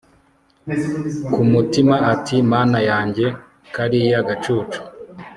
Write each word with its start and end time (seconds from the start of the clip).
kumutima 1.33 1.95
ati 2.13 2.35
mana 2.51 2.79
yanjye 2.89 3.25
kariya 3.75 4.19
gacucu 4.27 4.79